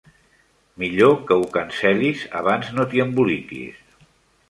[0.83, 3.89] Millor que ho cancel·lis abans no t'hi emboliquis.